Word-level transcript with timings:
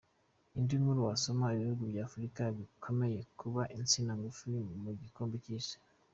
Indi 0.57 0.75
nkuru 0.81 0.99
wasoma:Ibihugu 1.07 1.83
bya 1.91 2.03
Afurika 2.07 2.41
bikomeje 2.57 3.19
kuba 3.39 3.61
insina 3.77 4.13
ngufi 4.19 4.45
mu 4.83 4.91
gikombe 5.01 5.35
cy’Isi. 5.45 5.77